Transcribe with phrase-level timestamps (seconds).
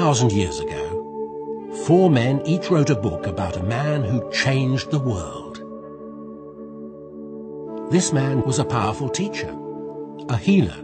[0.00, 4.98] 2,000 years ago, four men each wrote a book about a man who changed the
[4.98, 5.58] world.
[7.92, 9.54] This man was a powerful teacher,
[10.30, 10.78] a healer,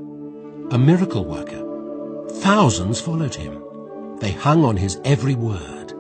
[0.71, 1.63] a miracle worker.
[2.43, 3.63] Thousands followed him.
[4.21, 5.95] They hung on his every word.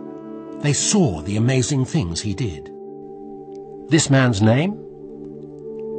[0.61, 2.71] They saw the amazing things he did.
[3.89, 4.73] This man's name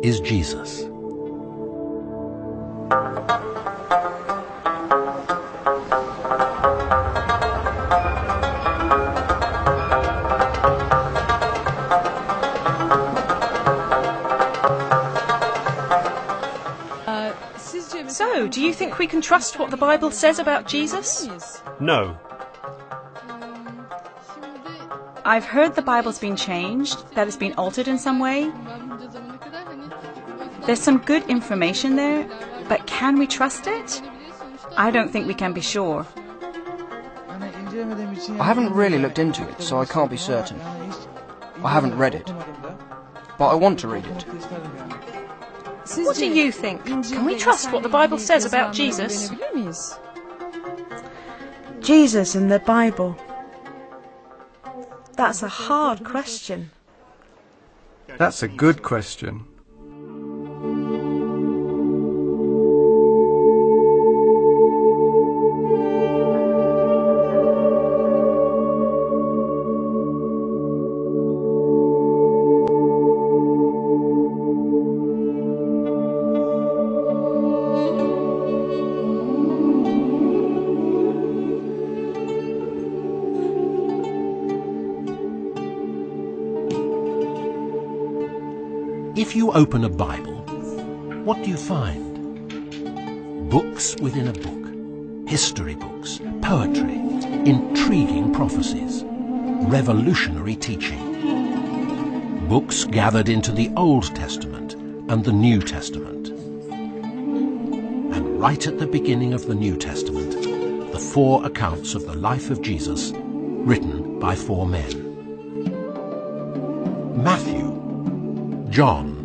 [0.04, 0.84] is Jesus.
[18.98, 21.28] Think we can trust what the Bible says about Jesus?
[21.80, 22.18] No.
[25.24, 28.52] I've heard the Bible's been changed, that it's been altered in some way.
[30.66, 32.28] There's some good information there,
[32.68, 34.02] but can we trust it?
[34.76, 36.06] I don't think we can be sure.
[38.40, 40.60] I haven't really looked into it, so I can't be certain.
[41.64, 42.32] I haven't read it.
[43.38, 44.26] But I want to read it.
[45.96, 46.86] What do you think?
[46.86, 49.32] Can we trust what the Bible says about Jesus?
[51.80, 53.16] Jesus and the Bible.
[55.14, 56.72] That's a hard question.
[58.18, 59.46] That's a good question.
[89.28, 90.38] If you open a Bible,
[91.26, 93.50] what do you find?
[93.50, 96.96] Books within a book, history books, poetry,
[97.46, 99.04] intriguing prophecies,
[99.68, 102.48] revolutionary teaching.
[102.48, 104.76] Books gathered into the Old Testament
[105.12, 106.30] and the New Testament.
[108.16, 112.50] And right at the beginning of the New Testament, the four accounts of the life
[112.50, 115.04] of Jesus written by four men.
[117.22, 117.74] Matthew,
[118.70, 119.17] John,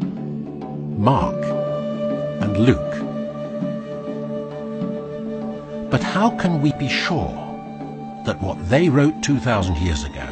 [1.03, 1.35] Mark,
[2.43, 2.95] and Luke.
[5.91, 7.35] But how can we be sure
[8.25, 10.29] that what they wrote 2,000 years ago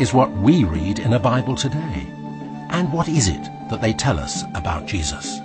[0.00, 2.06] is what we read in a Bible today?
[2.70, 5.40] And what is it that they tell us about Jesus?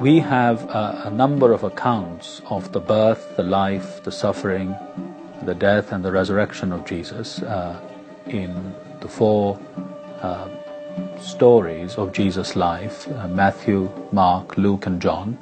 [0.00, 4.76] We have a, a number of accounts of the birth, the life, the suffering,
[5.42, 7.80] the death, and the resurrection of Jesus uh,
[8.26, 9.58] in the four
[10.22, 10.48] uh,
[11.20, 15.38] stories of Jesus' life uh, Matthew, Mark, Luke, and John.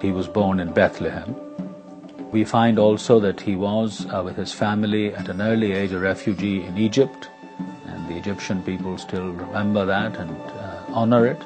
[0.00, 1.36] He was born in Bethlehem.
[2.32, 5.98] We find also that he was, uh, with his family, at an early age, a
[5.98, 7.28] refugee in Egypt,
[7.86, 11.42] and the Egyptian people still remember that and uh, honor it.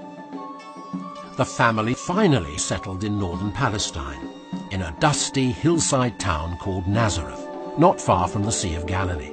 [1.37, 4.31] The family finally settled in northern Palestine,
[4.71, 9.33] in a dusty hillside town called Nazareth, not far from the Sea of Galilee.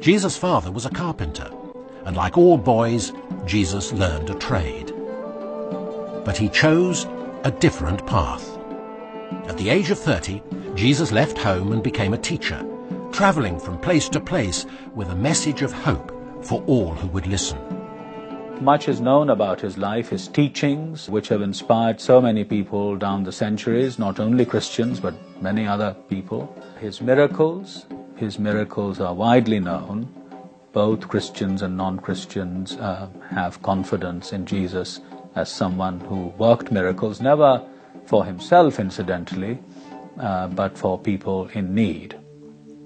[0.00, 1.50] Jesus' father was a carpenter,
[2.04, 3.12] and like all boys,
[3.46, 4.92] Jesus learned a trade.
[6.24, 7.06] But he chose
[7.44, 8.48] a different path.
[9.48, 10.42] At the age of 30,
[10.74, 12.64] Jesus left home and became a teacher,
[13.12, 16.12] traveling from place to place with a message of hope
[16.44, 17.58] for all who would listen.
[18.60, 23.24] Much is known about his life, his teachings, which have inspired so many people down
[23.24, 26.54] the centuries, not only Christians, but many other people.
[26.78, 27.86] His miracles,
[28.16, 30.08] his miracles are widely known.
[30.72, 35.00] Both Christians and non-Christians uh, have confidence in Jesus
[35.34, 37.62] as someone who worked miracles, never
[38.06, 39.58] for himself, incidentally,
[40.18, 42.18] uh, but for people in need.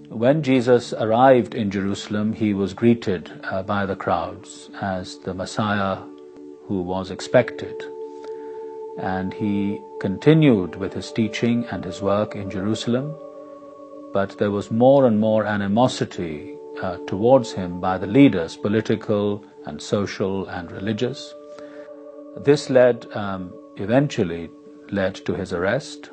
[0.08, 5.98] When Jesus arrived in Jerusalem, he was greeted uh, by the crowds as the Messiah
[6.66, 7.74] who was expected.
[8.98, 13.14] And he continued with his teaching and his work in Jerusalem,
[14.12, 19.80] but there was more and more animosity uh, towards him by the leaders, political and
[19.80, 21.34] social and religious.
[22.44, 24.50] This led, um, eventually,
[24.90, 26.10] led to his arrest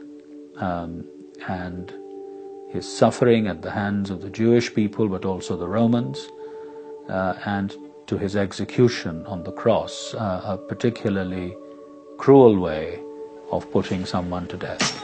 [0.58, 1.06] um,
[1.48, 1.94] and
[2.72, 6.28] his suffering at the hands of the Jewish people, but also the Romans,
[7.10, 7.76] uh, and
[8.08, 11.56] to his execution on the cross, uh, a particularly
[12.18, 13.00] cruel way
[13.52, 15.03] of putting someone to death.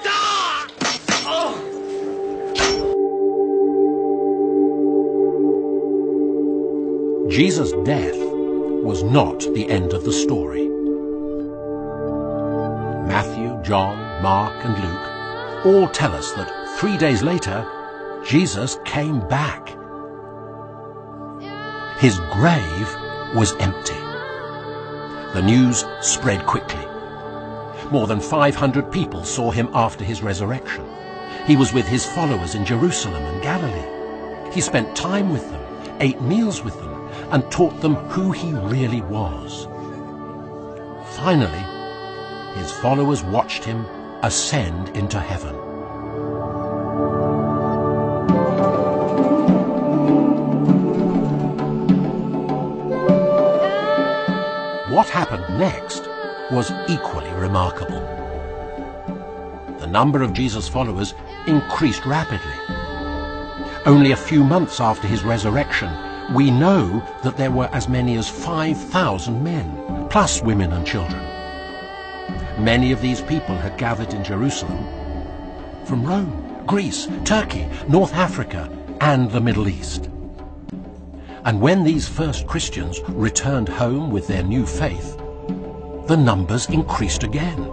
[7.30, 10.68] Jesus' death was not the end of the story.
[13.08, 17.64] Matthew, John, Mark, and Luke all tell us that three days later,
[18.26, 19.70] Jesus came back.
[22.00, 22.96] His grave
[23.36, 23.94] was empty.
[25.34, 26.86] The news spread quickly.
[27.92, 30.84] More than 500 people saw him after his resurrection.
[31.46, 34.52] He was with his followers in Jerusalem and Galilee.
[34.52, 36.99] He spent time with them, ate meals with them,
[37.32, 39.68] and taught them who he really was.
[41.16, 41.64] Finally,
[42.60, 43.86] his followers watched him
[44.24, 45.56] ascend into heaven.
[54.92, 56.10] What happened next
[56.52, 58.02] was equally remarkable.
[59.80, 61.14] The number of Jesus' followers
[61.48, 62.76] increased rapidly.
[63.86, 65.90] Only a few months after his resurrection,
[66.34, 71.22] we know that there were as many as 5,000 men, plus women and children.
[72.64, 74.86] Many of these people had gathered in Jerusalem
[75.86, 78.70] from Rome, Greece, Turkey, North Africa,
[79.02, 80.10] and the Middle East.
[81.46, 85.18] And when these first Christians returned home with their new faith,
[86.08, 87.72] the numbers increased again.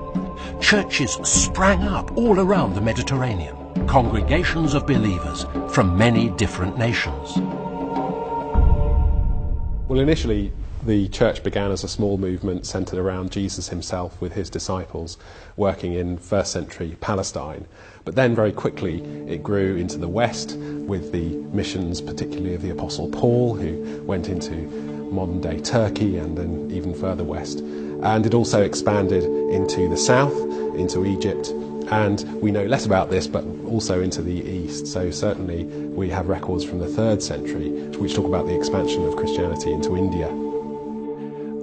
[0.60, 3.56] Churches sprang up all around the Mediterranean,
[3.86, 7.36] congregations of believers from many different nations.
[9.88, 10.52] Well, initially,
[10.84, 15.16] the church began as a small movement centered around Jesus himself with his disciples
[15.56, 17.68] working in first century Palestine.
[18.04, 22.70] But then very quickly it grew into the west with the missions, particularly of the
[22.70, 24.54] Apostle Paul, who went into
[25.12, 27.60] modern day Turkey and then even further west.
[27.60, 30.36] And it also expanded into the south,
[30.74, 31.52] into Egypt,
[31.90, 34.86] and we know less about this, but also into the east.
[34.86, 39.16] So certainly we have records from the third century which talk about the expansion of
[39.16, 40.28] Christianity into India.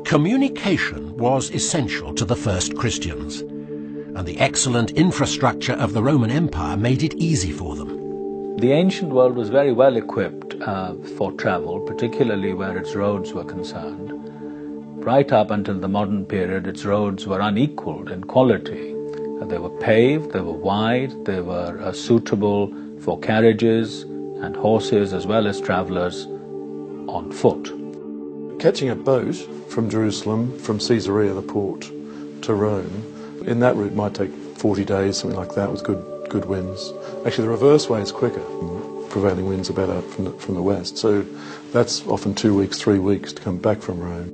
[0.06, 6.78] Communication was essential to the first Christians, and the excellent infrastructure of the Roman Empire
[6.78, 8.58] made it easy for them.
[8.58, 13.44] The ancient world was very well equipped uh, for travel, particularly where its roads were
[13.44, 14.12] concerned.
[15.04, 18.93] Right up until the modern period, its roads were unequaled in quality.
[19.48, 25.28] They were paved, they were wide, they were uh, suitable for carriages and horses as
[25.28, 26.26] well as travelers
[27.08, 27.72] on foot.
[28.60, 29.36] Catching a boat
[29.70, 31.92] from Jerusalem, from Caesarea, the port,
[32.44, 36.46] to Rome, in that route might take 40 days, something like that, with good, good
[36.46, 36.94] winds.
[37.26, 38.44] Actually, the reverse way is quicker.
[39.10, 40.98] Prevailing winds are better from the, from the west.
[40.98, 41.24] So
[41.72, 44.33] that's often two weeks, three weeks to come back from Rome.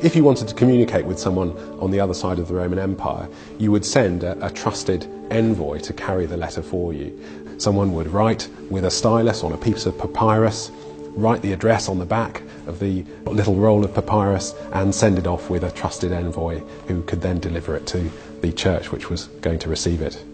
[0.00, 3.28] If you wanted to communicate with someone on the other side of the Roman Empire,
[3.58, 7.18] you would send a, a, trusted envoy to carry the letter for you.
[7.58, 10.70] Someone would write with a stylus on a piece of papyrus,
[11.16, 15.26] write the address on the back of the little roll of papyrus, and send it
[15.26, 18.08] off with a trusted envoy who could then deliver it to
[18.40, 20.24] the church which was going to receive it.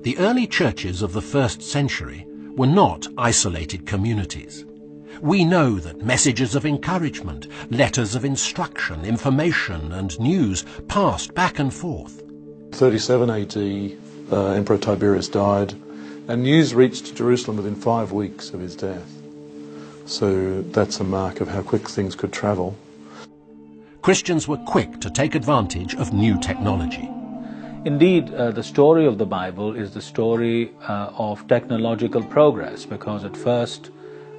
[0.00, 2.24] The early churches of the first century
[2.56, 4.64] were not isolated communities
[5.20, 11.72] we know that messages of encouragement, letters of instruction, information, and news passed back and
[11.72, 12.22] forth.
[12.72, 15.74] 37 AD, uh, Emperor Tiberius died,
[16.28, 19.10] and news reached Jerusalem within five weeks of his death.
[20.06, 22.76] So that's a mark of how quick things could travel.
[24.02, 27.08] Christians were quick to take advantage of new technology.
[27.84, 33.24] Indeed, uh, the story of the Bible is the story uh, of technological progress because
[33.24, 33.90] at first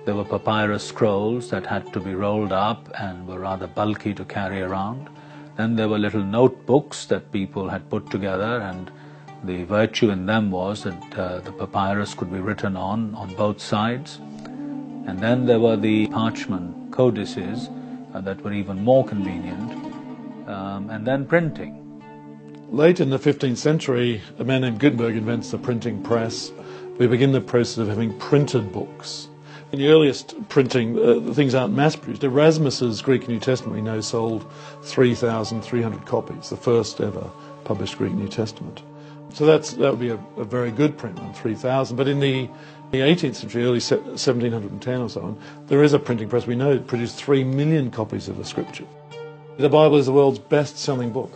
[0.04, 4.26] there were papyrus scrolls that had to be rolled up and were rather bulky to
[4.26, 5.10] carry around.
[5.58, 8.92] Then there were little notebooks that people had put together, and
[9.44, 13.62] the virtue in them was that uh, the papyrus could be written on on both
[13.62, 14.18] sides.
[15.08, 17.70] And then there were the parchment codices
[18.14, 19.72] uh, that were even more convenient,
[20.48, 21.78] um, and then printing.
[22.72, 26.52] Late in the 15th century, a man named Gutenberg invents the printing press.
[26.98, 29.28] We begin the process of having printed books.
[29.72, 32.26] In the earliest printing, uh, things aren't mass produced.
[32.26, 34.46] Erasmus's Greek New Testament, we know, sold
[34.84, 37.30] 3,300 copies, the first ever
[37.64, 38.84] published Greek New Testament.
[39.34, 41.96] So that's, that would be a, a very good print on 3,000.
[41.96, 42.50] But in the,
[42.92, 46.46] the 18th century, early 1710 or so on, there is a printing press.
[46.46, 48.86] We know produced 3 million copies of the scripture.
[49.58, 51.32] The Bible is the world's best selling book.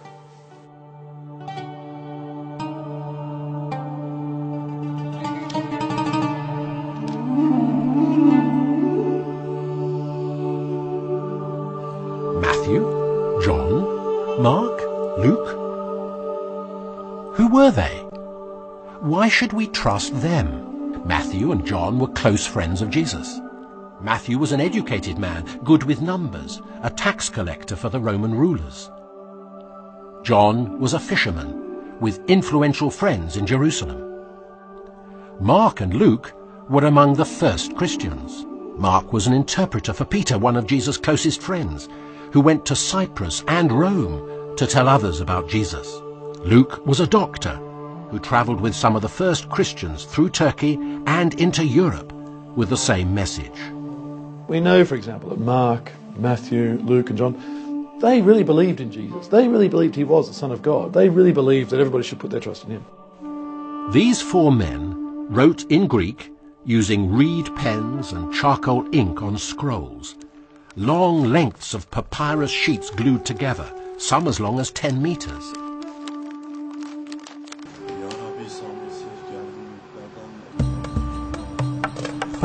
[19.26, 21.04] Why should we trust them?
[21.04, 23.42] Matthew and John were close friends of Jesus.
[24.00, 28.92] Matthew was an educated man, good with numbers, a tax collector for the Roman rulers.
[30.22, 34.28] John was a fisherman, with influential friends in Jerusalem.
[35.40, 36.32] Mark and Luke
[36.70, 38.46] were among the first Christians.
[38.78, 41.90] Mark was an interpreter for Peter, one of Jesus' closest friends,
[42.32, 46.00] who went to Cyprus and Rome to tell others about Jesus.
[46.44, 47.60] Luke was a doctor
[48.16, 52.14] who travelled with some of the first Christians through Turkey and into Europe
[52.56, 53.60] with the same message.
[54.48, 59.28] We know, for example, that Mark, Matthew, Luke, and John, they really believed in Jesus.
[59.28, 60.94] They really believed he was the Son of God.
[60.94, 63.92] They really believed that everybody should put their trust in him.
[63.92, 64.94] These four men
[65.30, 66.32] wrote in Greek
[66.64, 70.16] using reed pens and charcoal ink on scrolls,
[70.78, 75.54] long lengths of papyrus sheets glued together, some as long as 10 meters.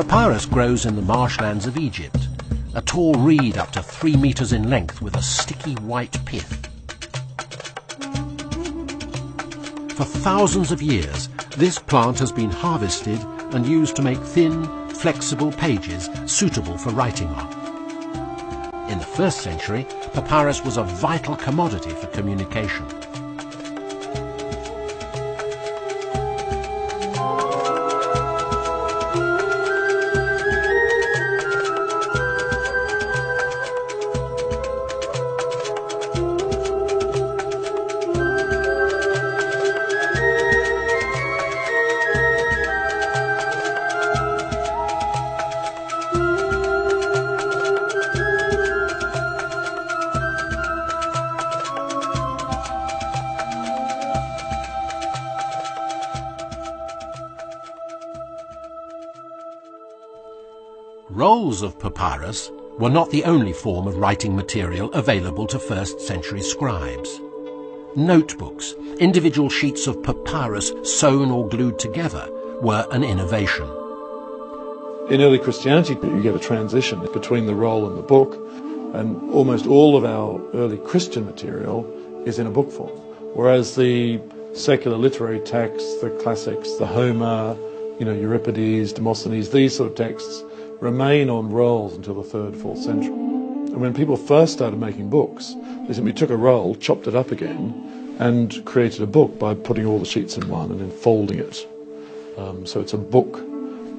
[0.01, 2.27] Papyrus grows in the marshlands of Egypt,
[2.75, 6.67] a tall reed up to three meters in length with a sticky white pith.
[9.91, 11.29] For thousands of years,
[11.59, 13.21] this plant has been harvested
[13.53, 18.91] and used to make thin, flexible pages suitable for writing on.
[18.91, 22.87] In the first century, papyrus was a vital commodity for communication.
[61.13, 66.41] Rolls of papyrus were not the only form of writing material available to first century
[66.41, 67.21] scribes.
[67.97, 72.29] Notebooks, individual sheets of papyrus sewn or glued together,
[72.63, 73.65] were an innovation.
[75.11, 78.35] In early Christianity, you get a transition between the roll and the book,
[78.95, 81.85] and almost all of our early Christian material
[82.25, 82.97] is in a book form.
[83.35, 84.21] Whereas the
[84.53, 87.57] secular literary texts, the classics, the Homer,
[87.99, 90.45] you know, Euripides, Demosthenes, these sort of texts
[90.81, 93.13] remain on rolls until the third, fourth century.
[93.13, 95.55] And when people first started making books,
[95.87, 99.87] they simply took a roll, chopped it up again, and created a book by putting
[99.87, 101.69] all the sheets in one and then folding it.
[102.37, 103.39] Um, so it's a book,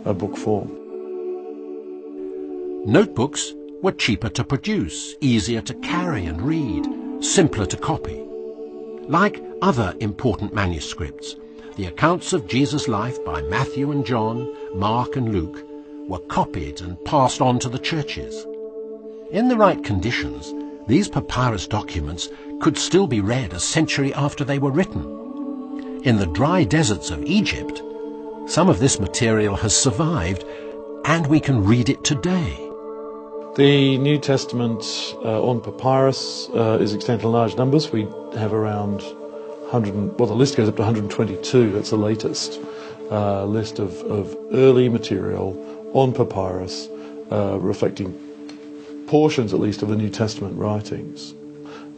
[0.06, 0.78] a book form.
[2.86, 8.24] Notebooks were cheaper to produce, easier to carry and read, simpler to copy.
[9.08, 11.36] Like other important manuscripts,
[11.78, 15.66] the accounts of Jesus' life by Matthew and John, Mark and Luke
[16.12, 18.46] were copied and passed on to the churches.
[19.32, 20.54] In the right conditions,
[20.86, 22.28] these papyrus documents
[22.60, 26.02] could still be read a century after they were written.
[26.04, 27.82] In the dry deserts of Egypt,
[28.46, 30.44] some of this material has survived
[31.06, 32.58] and we can read it today.
[33.56, 34.84] The New Testament
[35.24, 37.90] uh, on papyrus uh, is extant in large numbers.
[37.90, 38.02] We
[38.34, 41.72] have around 100, well, the list goes up to 122.
[41.72, 42.60] That's the latest
[43.10, 46.88] uh, list of, of early material on papyrus,
[47.32, 48.18] uh, reflecting
[49.08, 51.34] portions at least of the New Testament writings.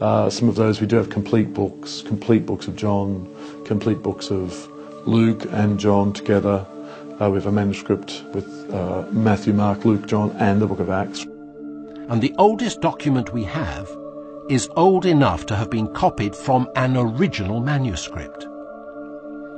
[0.02, 3.28] Uh, some of those we do have complete books, complete books of John,
[3.66, 4.70] complete books of
[5.08, 6.66] Luke and John together.
[7.22, 10.90] Uh, we have a manuscript with uh, Matthew, Mark, Luke, John, and the book of
[10.90, 11.26] Acts.
[12.10, 13.90] And the oldest document we have
[14.50, 18.46] is old enough to have been copied from an original manuscript.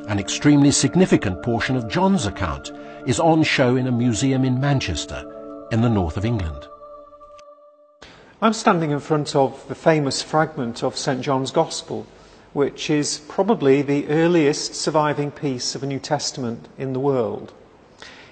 [0.07, 2.71] An extremely significant portion of John's account
[3.07, 5.23] is on show in a museum in Manchester,
[5.71, 6.67] in the north of England.
[8.39, 11.21] I'm standing in front of the famous fragment of St.
[11.21, 12.05] John's Gospel,
[12.53, 17.51] which is probably the earliest surviving piece of a New Testament in the world.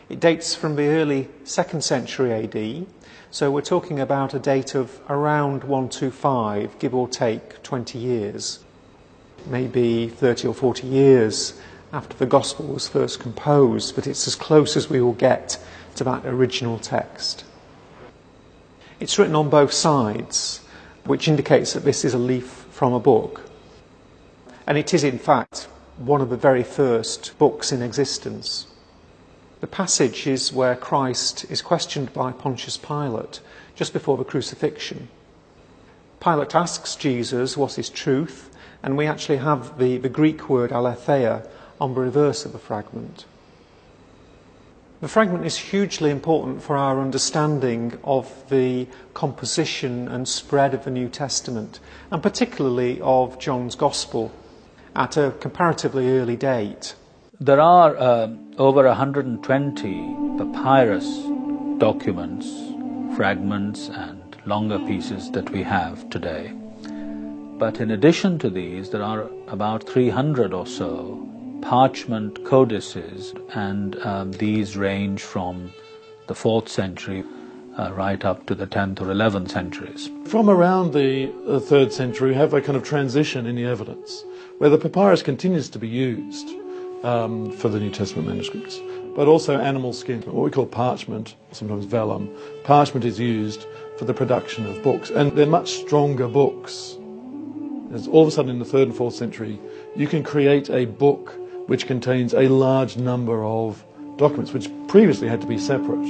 [0.09, 2.85] It dates from the early 2nd century AD,
[3.31, 8.59] so we're talking about a date of around 125, give or take 20 years
[9.47, 11.59] maybe 30 or 40 years
[11.91, 15.59] after the Gospel was first composed, but it's as close as we will get
[15.95, 17.43] to that original text.
[18.99, 20.61] It's written on both sides,
[21.05, 23.41] which indicates that this is a leaf from a book.
[24.65, 28.67] And it is, in fact, one of the very first books in existence.
[29.61, 33.39] The passage is where Christ is questioned by Pontius Pilate
[33.75, 35.09] just before the crucifixion.
[36.19, 38.49] Pilate asks Jesus what is truth,
[38.83, 41.47] and we actually have the, the Greek word aletheia
[41.79, 43.25] on the reverse of the fragment.
[45.01, 50.91] The fragment is hugely important for our understanding of the composition and spread of the
[50.91, 51.79] New Testament,
[52.11, 54.31] and particularly of John's Gospel
[54.95, 56.95] at a comparatively early date.
[57.39, 61.23] There are uh, over 120 papyrus
[61.79, 62.47] documents,
[63.17, 66.53] fragments, and longer pieces that we have today.
[67.63, 71.25] But in addition to these, there are about 300 or so
[71.61, 75.71] parchment codices, and um, these range from
[76.27, 77.23] the 4th century
[77.79, 80.09] uh, right up to the 10th or 11th centuries.
[80.25, 84.25] From around the, the 3rd century, we have a kind of transition in the evidence
[84.57, 86.49] where the papyrus continues to be used
[87.03, 88.81] um, for the New Testament manuscripts,
[89.15, 92.29] but also animal skin, what we call parchment, sometimes vellum.
[92.65, 93.65] Parchment is used
[93.97, 96.97] for the production of books, and they're much stronger books.
[98.07, 99.59] All of a sudden in the 3rd and 4th century,
[99.95, 101.35] you can create a book
[101.67, 103.83] which contains a large number of
[104.17, 106.03] documents, which previously had to be separate.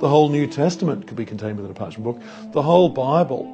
[0.00, 2.52] The whole New Testament could be contained within a parchment book.
[2.52, 3.44] The whole Bible,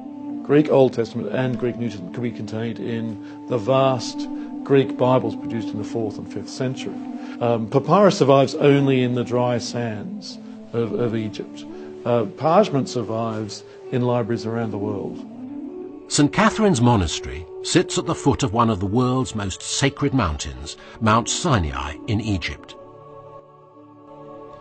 [0.45, 4.27] Greek Old Testament and Greek New Testament, could be contained in the vast
[4.63, 6.95] Greek Bibles produced in the 4th and 5th century.
[7.41, 10.37] Um, papyrus survives only in the dry sands
[10.71, 11.65] of, of Egypt.
[12.05, 15.32] Uh, parchment survives in libraries around the world.
[16.07, 16.31] St.
[16.31, 21.29] Catherine's Monastery sits at the foot of one of the world's most sacred mountains, Mount
[21.29, 22.75] Sinai in Egypt.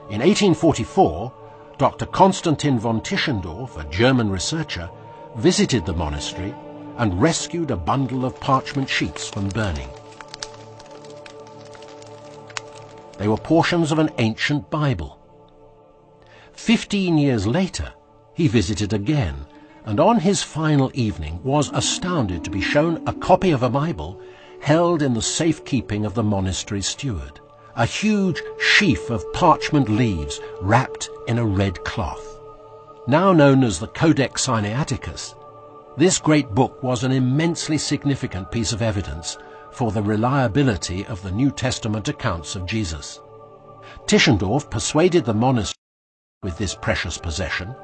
[0.08, 1.32] In 1844,
[1.78, 2.06] Dr.
[2.06, 4.88] Konstantin von Tischendorf, a German researcher,
[5.36, 6.54] visited the monastery
[6.98, 9.88] and rescued a bundle of parchment sheets from burning.
[13.18, 15.18] They were portions of an ancient Bible.
[16.52, 17.92] Fifteen years later,
[18.34, 19.46] he visited again
[19.86, 24.20] and on his final evening was astounded to be shown a copy of a Bible
[24.60, 27.40] held in the safekeeping of the monastery steward,
[27.74, 32.38] a huge sheaf of parchment leaves wrapped in a red cloth.
[33.08, 35.34] Now known as the Codex Sinaiticus,
[35.96, 39.36] this great book was an immensely significant piece of evidence
[39.72, 43.20] for the reliability of the New Testament accounts of Jesus.
[44.06, 45.74] Tischendorf persuaded the monastery
[46.42, 47.74] with this precious possession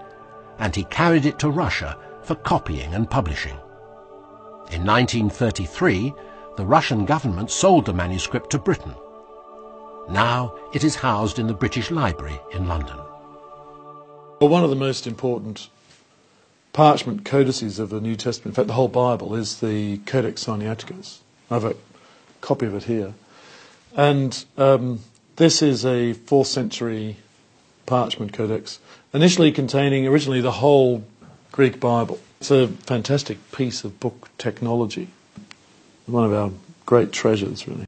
[0.58, 3.56] and he carried it to Russia for copying and publishing.
[4.70, 6.12] In 1933,
[6.56, 8.94] the Russian government sold the manuscript to Britain.
[10.10, 12.96] Now it is housed in the British Library in London.
[14.40, 15.68] Well, one of the most important
[16.72, 21.18] parchment codices of the New Testament, in fact, the whole Bible, is the Codex Sinaiticus.
[21.50, 21.76] I have a
[22.40, 23.14] copy of it here.
[23.96, 25.00] And um,
[25.36, 27.16] this is a 4th century
[27.86, 28.78] parchment codex
[29.12, 31.04] initially containing originally the whole
[31.52, 32.18] Greek Bible.
[32.40, 35.08] It's a fantastic piece of book technology,
[36.06, 36.50] one of our
[36.86, 37.84] great treasures, really.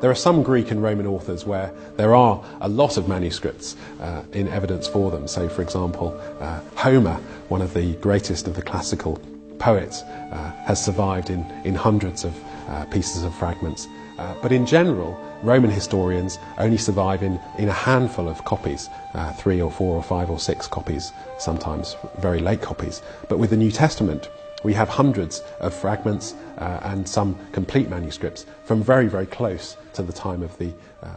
[0.00, 4.24] There are some Greek and Roman authors where there are a lot of manuscripts uh,
[4.32, 5.28] in evidence for them.
[5.28, 7.14] So, for example, uh, Homer,
[7.48, 9.22] one of the greatest of the classical
[9.60, 12.34] poets, uh, has survived in, in hundreds of
[12.68, 13.86] uh, pieces of fragments.
[14.22, 19.32] Uh, but in general, Roman historians only survive in, in a handful of copies, uh,
[19.32, 23.02] three or four or five or six copies, sometimes very late copies.
[23.28, 24.30] But with the New Testament,
[24.62, 30.02] we have hundreds of fragments uh, and some complete manuscripts from very, very close to
[30.02, 31.16] the time of the uh,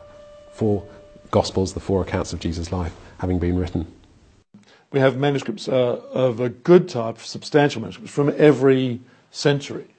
[0.51, 0.83] four
[1.29, 3.85] Gospels, the four accounts of Jesus' life having been written.
[4.91, 9.94] We have manuscripts uh, of a good type, substantial manuscripts, from every century.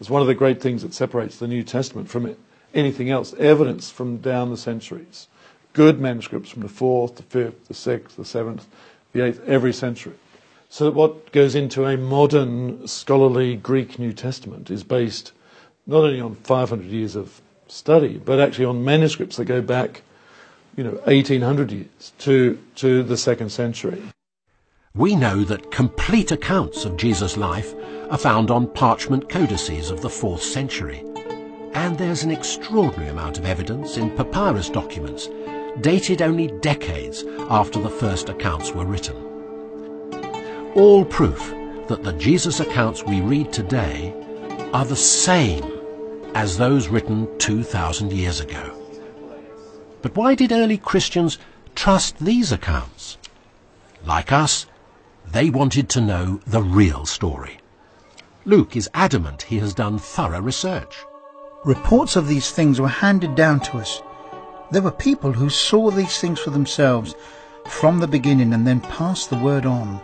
[0.00, 2.36] It's one of the great things that separates the New Testament from
[2.74, 5.28] anything else, evidence from down the centuries.
[5.72, 8.64] Good manuscripts from the 4th, the 5th, the 6th, the 7th,
[9.12, 10.14] the 8th, every century.
[10.68, 15.32] So what goes into a modern scholarly Greek New Testament is based
[15.86, 20.02] not only on 500 years of study, but actually on manuscripts that go back,
[20.76, 24.02] you know, 1800 years to, to the second century.
[24.94, 27.74] We know that complete accounts of Jesus' life
[28.10, 31.04] are found on parchment codices of the 4th century
[31.76, 35.28] and there's an extraordinary amount of evidence in papyrus documents
[35.82, 39.14] dated only decades after the first accounts were written.
[40.74, 41.54] All proof
[41.88, 44.14] that the Jesus accounts we read today
[44.72, 45.64] are the same
[46.34, 48.72] as those written 2,000 years ago.
[50.00, 51.38] But why did early Christians
[51.74, 53.18] trust these accounts?
[54.02, 54.64] Like us,
[55.30, 57.58] they wanted to know the real story.
[58.46, 61.04] Luke is adamant he has done thorough research.
[61.64, 64.00] Reports of these things were handed down to us.
[64.70, 67.16] There were people who saw these things for themselves
[67.66, 70.00] from the beginning and then passed the word on.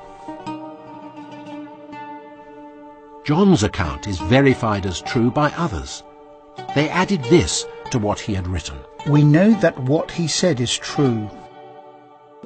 [3.24, 6.02] John's account is verified as true by others.
[6.74, 8.76] They added this to what he had written.
[9.08, 11.30] We know that what he said is true.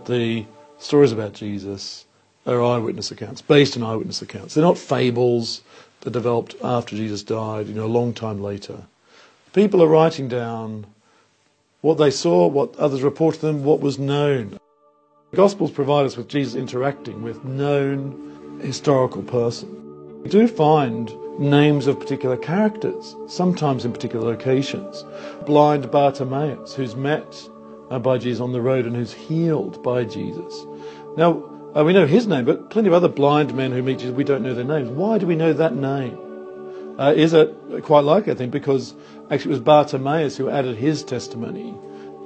[0.04, 0.44] The
[0.76, 2.04] stories about Jesus
[2.46, 4.54] are eyewitness accounts, based on eyewitness accounts.
[4.54, 5.62] They're not fables
[6.06, 8.84] that developed after Jesus died, you know, a long time later
[9.56, 10.84] people are writing down
[11.80, 14.50] what they saw, what others reported to them, what was known.
[15.30, 20.22] The Gospels provide us with Jesus interacting with known historical person.
[20.22, 25.06] We do find names of particular characters, sometimes in particular locations.
[25.46, 27.48] Blind Bartimaeus, who's met
[27.90, 30.66] uh, by Jesus on the road and who's healed by Jesus.
[31.16, 31.42] Now,
[31.76, 34.24] uh, we know his name, but plenty of other blind men who meet Jesus, we
[34.24, 34.88] don't know their names.
[34.88, 36.18] Why do we know that name?
[36.98, 38.94] Uh, is it quite likely, I think, because
[39.30, 41.74] actually it was Bartimaeus who added his testimony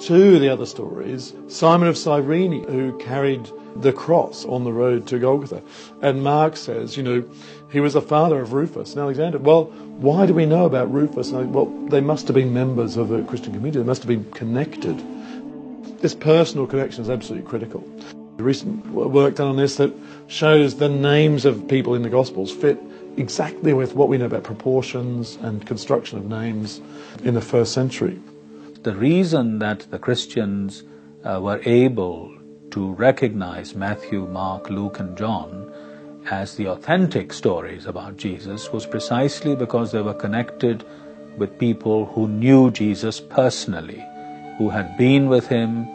[0.02, 1.34] to the other stories.
[1.48, 5.62] Simon of Cyrene, who carried the cross on the road to Golgotha.
[6.00, 7.24] And Mark says, you know,
[7.70, 9.38] he was the father of Rufus and Alexander.
[9.38, 11.32] Well, why do we know about Rufus?
[11.32, 13.80] Well, they must have been members of a Christian community.
[13.80, 15.02] They must have been connected.
[16.00, 17.84] This personal connection is absolutely critical.
[18.40, 19.92] The recent work done on this that
[20.26, 22.81] shows the names of people in the Gospels fit
[23.18, 26.81] exactly with what we know about proportions and construction of names
[27.22, 28.18] in the first century.
[28.83, 30.85] The reason that the Christians
[31.22, 32.35] uh, were able
[32.70, 35.70] to recognize Matthew, Mark, Luke, and John
[36.31, 40.83] as the authentic stories about Jesus was precisely because they were connected
[41.37, 44.03] with people who knew Jesus personally,
[44.57, 45.87] who had been with him,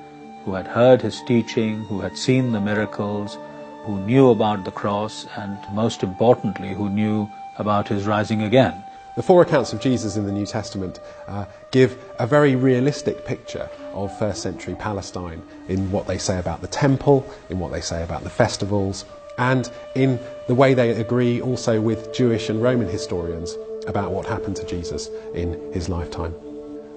[0.45, 3.38] who had heard his teaching, who had seen the miracles,
[3.84, 7.27] who knew about the cross, and most importantly, who knew
[7.58, 8.84] about his rising again.
[9.15, 13.69] The four accounts of Jesus in the New Testament uh, give a very realistic picture
[13.93, 18.03] of first century Palestine in what they say about the temple, in what they say
[18.03, 19.05] about the festivals,
[19.38, 23.55] and in the way they agree also with Jewish and Roman historians
[23.88, 26.36] about what happened to Jesus in his lifetime.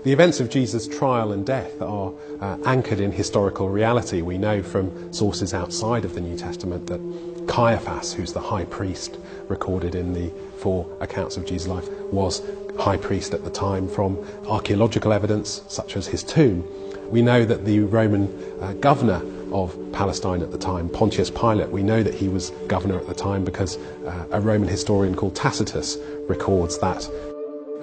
[0.05, 4.23] The events of Jesus' trial and death are uh, anchored in historical reality.
[4.23, 7.01] We know from sources outside of the New Testament that
[7.49, 12.43] Caiaphas, who's the high priest recorded in the four accounts of Jesus' life, was
[12.79, 16.65] high priest at the time from archaeological evidence, such as his tomb.
[17.11, 18.29] We know that the Roman
[18.61, 19.21] uh, governor
[19.53, 23.15] of Palestine at the time, Pontius Pilate, we know that he was governor at the
[23.15, 27.11] time because uh, a Roman historian called Tacitus records that.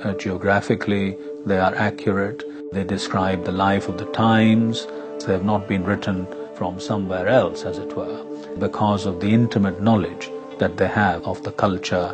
[0.03, 2.43] Uh, geographically, they are accurate.
[2.71, 4.87] They describe the life of the times.
[5.25, 8.23] They have not been written from somewhere else, as it were,
[8.57, 12.13] because of the intimate knowledge that they have of the culture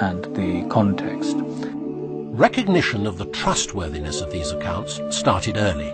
[0.00, 1.36] and the context.
[1.38, 5.92] Recognition of the trustworthiness of these accounts started early.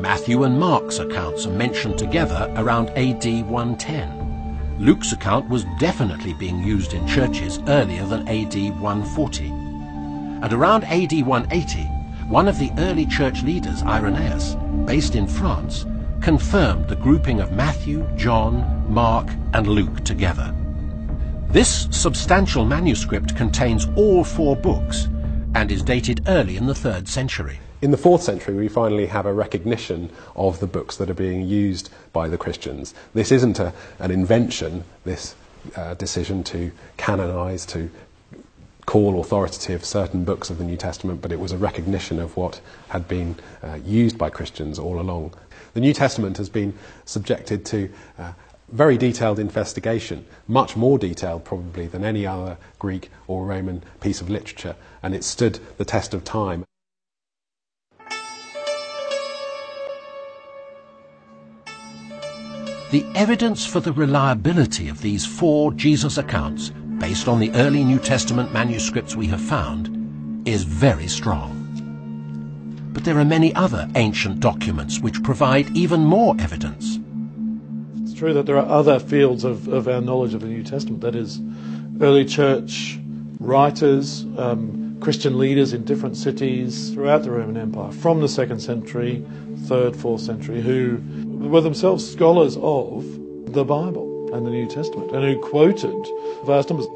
[0.00, 4.76] Matthew and Mark's accounts are mentioned together around AD 110.
[4.78, 9.59] Luke's account was definitely being used in churches earlier than AD 140.
[10.42, 11.82] At around AD 180,
[12.28, 15.84] one of the early church leaders, Irenaeus, based in France,
[16.22, 20.54] confirmed the grouping of Matthew, John, Mark, and Luke together.
[21.50, 25.08] This substantial manuscript contains all four books
[25.54, 27.58] and is dated early in the third century.
[27.82, 31.46] In the fourth century, we finally have a recognition of the books that are being
[31.46, 32.94] used by the Christians.
[33.12, 35.34] This isn't a, an invention, this
[35.76, 37.90] uh, decision to canonize, to
[38.90, 42.60] call authoritative certain books of the New Testament, but it was a recognition of what
[42.88, 45.32] had been uh, used by Christians all along.
[45.74, 48.32] The New Testament has been subjected to uh,
[48.72, 54.28] very detailed investigation, much more detailed probably than any other Greek or Roman piece of
[54.28, 54.74] literature,
[55.04, 56.64] and it stood the test of time.
[62.90, 67.98] The evidence for the reliability of these four Jesus accounts based on the early New
[67.98, 71.56] Testament manuscripts we have found, is very strong.
[72.92, 76.98] But there are many other ancient documents which provide even more evidence.
[78.02, 81.00] It's true that there are other fields of, of our knowledge of the New Testament,
[81.00, 81.40] that is,
[82.00, 82.98] early church
[83.38, 89.24] writers, um, Christian leaders in different cities throughout the Roman Empire from the second century,
[89.64, 91.00] third, fourth century, who
[91.48, 93.04] were themselves scholars of
[93.54, 96.06] the Bible and the New Testament, and who quoted
[96.44, 96.86] vast numbers.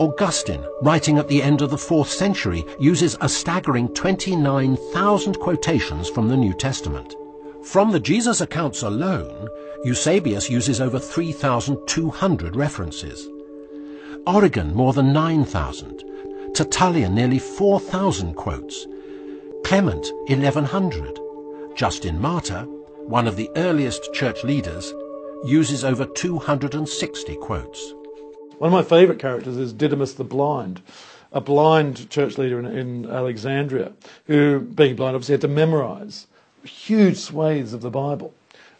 [0.00, 6.28] Augustine, writing at the end of the 4th century, uses a staggering 29,000 quotations from
[6.28, 7.14] the New Testament.
[7.62, 9.48] From the Jesus accounts alone,
[9.84, 13.28] Eusebius uses over 3,200 references.
[14.26, 16.02] Origen more than 9,000.
[16.54, 18.86] Tertullian nearly 4,000 quotes.
[19.64, 21.20] Clement 1,100.
[21.76, 22.62] Justin Martyr,
[23.06, 24.92] one of the earliest church leaders,
[25.44, 27.94] uses over 260 quotes.
[28.58, 30.80] One of my favourite characters is Didymus the Blind,
[31.32, 33.92] a blind church leader in, in Alexandria
[34.26, 36.26] who, being blind, obviously had to memorise
[36.62, 38.32] huge swathes of the Bible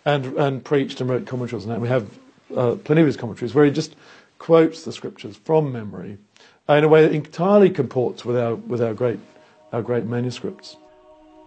[0.05, 1.81] and, and preached and wrote commentaries that.
[1.81, 2.09] We have
[2.57, 3.97] uh, plenty of his commentaries where he just
[4.39, 6.19] quotes the scriptures from memory
[6.69, 9.19] in a way that entirely comports with our, with our, great,
[9.73, 10.77] our great manuscripts.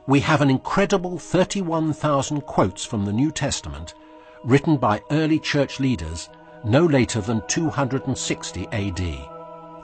[0.06, 3.94] we have an incredible 31,000 quotes from the New Testament
[4.44, 6.30] written by early church leaders
[6.64, 9.30] no later than 260 AD.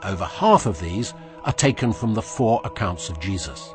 [0.04, 1.14] Over half of these
[1.44, 3.74] are taken from the four accounts of Jesus.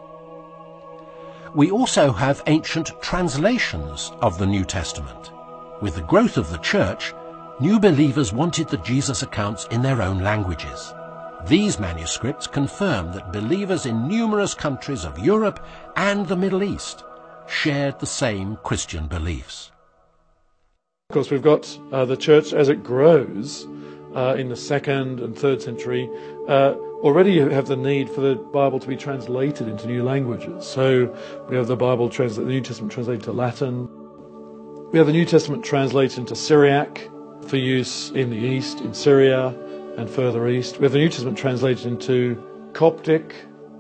[1.56, 5.32] We also have ancient translations of the New Testament.
[5.82, 7.13] With the growth of the church,
[7.60, 10.94] new believers wanted the Jesus accounts in their own languages.
[11.48, 15.65] These manuscripts confirm that believers in numerous countries of Europe
[15.96, 17.04] and the Middle East
[17.48, 19.72] shared the same Christian beliefs.
[21.10, 23.67] Of course, we've got uh, the church as it grows
[24.13, 26.08] uh, in the second and third century.
[26.48, 30.67] Uh, already have the need for the Bible to be translated into new languages.
[30.67, 31.12] So
[31.50, 33.89] we have the Bible translated, the New Testament translated to Latin.
[34.91, 37.10] We have the New Testament translated into Syriac
[37.48, 39.48] for use in the East, in Syria
[39.98, 40.78] and further east.
[40.78, 42.39] We have the New Testament translated into
[42.74, 43.34] Coptic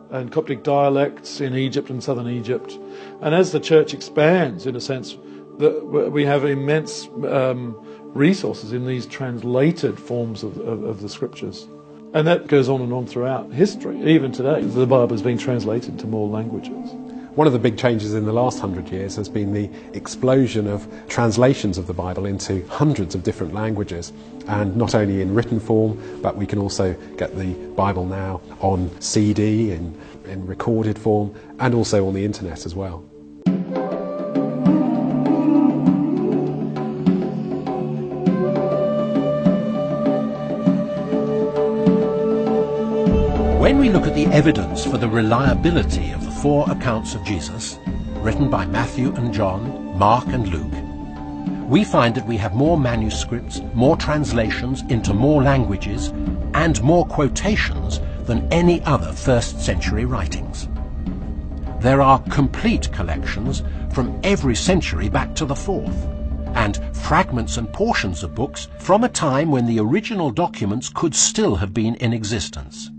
[0.09, 2.79] and Coptic dialects in Egypt and southern Egypt.
[3.21, 5.15] And as the church expands, in a sense,
[5.59, 7.75] that we have immense um,
[8.13, 11.67] resources in these translated forms of, of, of, the scriptures.
[12.13, 14.01] And that goes on and on throughout history.
[14.09, 16.91] Even today, the Bible is being translated to more languages.
[17.35, 20.87] One of the big changes in the last hundred years has been the explosion of
[21.07, 24.11] translations of the Bible into hundreds of different languages,
[24.47, 28.89] and not only in written form, but we can also get the Bible now on
[29.01, 29.95] CD, in,
[30.25, 33.03] in recorded form, and also on the internet as well.
[44.25, 47.79] The evidence for the reliability of the four accounts of Jesus,
[48.15, 53.61] written by Matthew and John, Mark and Luke, we find that we have more manuscripts,
[53.73, 56.09] more translations into more languages,
[56.53, 60.67] and more quotations than any other first century writings.
[61.79, 66.07] There are complete collections from every century back to the fourth,
[66.55, 71.55] and fragments and portions of books from a time when the original documents could still
[71.55, 72.91] have been in existence.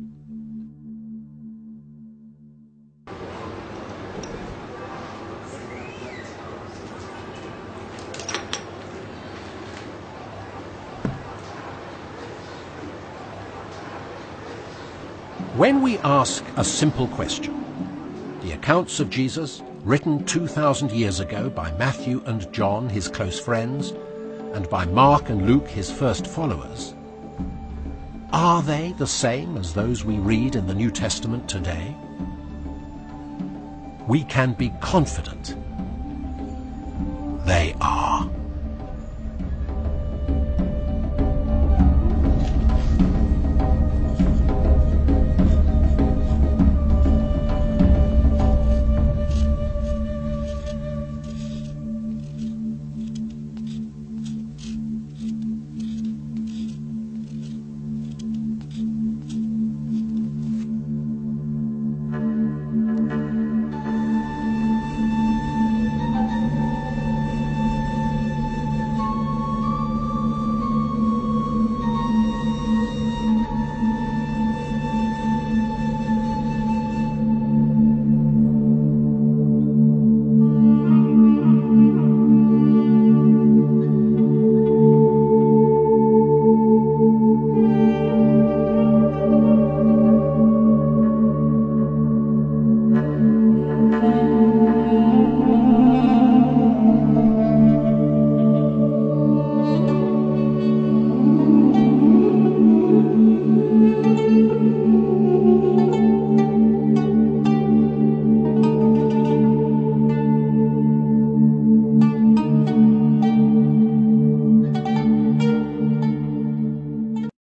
[15.61, 21.71] When we ask a simple question, the accounts of Jesus, written 2,000 years ago by
[21.73, 23.93] Matthew and John, his close friends,
[24.55, 26.95] and by Mark and Luke, his first followers,
[28.33, 31.95] are they the same as those we read in the New Testament today?
[34.09, 35.57] We can be confident
[37.45, 38.10] they are.